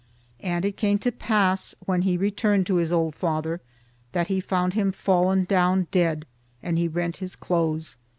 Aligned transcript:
And 0.39 0.65
it 0.65 0.77
came 0.77 0.97
to 0.97 1.11
pass, 1.11 1.75
when 1.85 2.01
he 2.01 2.17
returned 2.17 2.65
to 2.65 2.77
his 2.77 2.91
old 2.91 3.13
father, 3.13 3.61
that 4.13 4.29
he 4.29 4.39
found 4.39 4.73
him 4.73 4.91
fallen 4.91 5.43
down 5.43 5.85
dead 5.91 6.25
and 6.63 6.79
he 6.79 6.87
rent 6.87 7.17
his 7.17 7.35
clothes. 7.35 7.97